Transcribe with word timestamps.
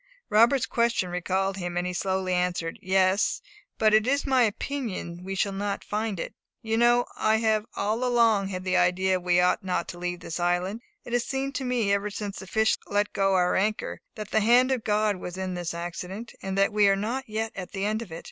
Robert's 0.31 0.65
question 0.65 1.11
recalled 1.11 1.57
him, 1.57 1.77
and 1.77 1.85
he 1.85 1.93
slowly 1.93 2.33
answered, 2.33 2.79
"Yes; 2.81 3.39
but 3.77 3.93
it 3.93 4.07
is 4.07 4.25
my 4.25 4.41
opinion 4.41 5.23
we 5.23 5.35
shall 5.35 5.51
not 5.51 5.83
find 5.83 6.19
it. 6.19 6.33
You 6.63 6.75
know 6.75 7.05
I 7.17 7.35
have 7.35 7.67
all 7.75 8.03
along 8.03 8.47
had 8.47 8.63
the 8.63 8.75
idea 8.75 9.17
that 9.17 9.21
we 9.21 9.39
ought 9.39 9.63
not 9.63 9.87
to 9.89 9.99
leave 9.99 10.21
this 10.21 10.39
island. 10.39 10.81
It 11.05 11.13
has 11.13 11.25
seemed 11.25 11.53
to 11.53 11.63
me, 11.65 11.93
ever 11.93 12.09
since 12.09 12.39
the 12.39 12.47
fish 12.47 12.79
let 12.87 13.13
go 13.13 13.35
our 13.35 13.55
anchor, 13.55 14.01
that 14.15 14.31
the 14.31 14.39
hand 14.39 14.71
of 14.71 14.83
God 14.83 15.17
was 15.17 15.37
in 15.37 15.53
this 15.53 15.71
accident, 15.71 16.33
and 16.41 16.57
that 16.57 16.73
we 16.73 16.87
are 16.87 16.95
not 16.95 17.29
yet 17.29 17.51
at 17.55 17.71
the 17.71 17.85
end 17.85 18.01
of 18.01 18.11
it. 18.11 18.19